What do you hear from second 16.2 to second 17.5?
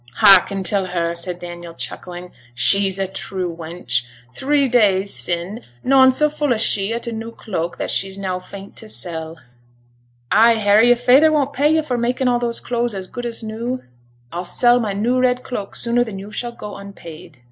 shall go unpaid.'